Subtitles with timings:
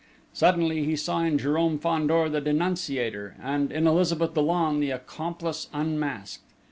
[0.33, 6.41] Suddenly, he saw in Jérôme Fandor the denunciator, and in Elizabeth Dollon, the accomplice unmasked.